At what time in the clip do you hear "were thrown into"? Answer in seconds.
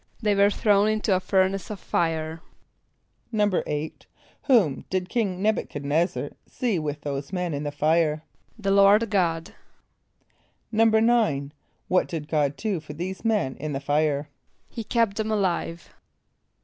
0.33-1.15